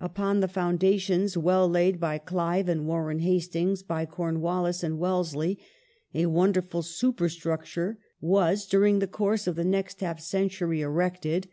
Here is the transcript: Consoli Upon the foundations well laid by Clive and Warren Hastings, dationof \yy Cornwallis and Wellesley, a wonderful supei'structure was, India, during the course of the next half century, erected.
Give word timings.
Consoli 0.00 0.06
Upon 0.06 0.38
the 0.38 0.46
foundations 0.46 1.36
well 1.36 1.68
laid 1.68 1.98
by 1.98 2.18
Clive 2.18 2.68
and 2.68 2.86
Warren 2.86 3.18
Hastings, 3.18 3.82
dationof 3.82 3.98
\yy 3.98 4.04
Cornwallis 4.06 4.84
and 4.84 4.96
Wellesley, 5.00 5.58
a 6.14 6.26
wonderful 6.26 6.82
supei'structure 6.82 7.96
was, 8.20 8.60
India, 8.62 8.70
during 8.70 8.98
the 9.00 9.08
course 9.08 9.48
of 9.48 9.56
the 9.56 9.64
next 9.64 10.02
half 10.02 10.20
century, 10.20 10.82
erected. 10.82 11.48